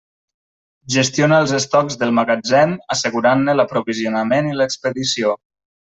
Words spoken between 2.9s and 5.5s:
assegurant-ne l'aprovisionament i l'expedició.